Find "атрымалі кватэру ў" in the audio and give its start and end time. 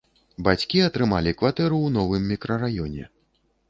0.85-1.89